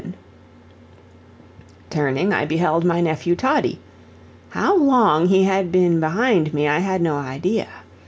[1.91, 3.77] Turning, I beheld my nephew Toddie
[4.49, 7.67] how long he had been behind me I had no idea.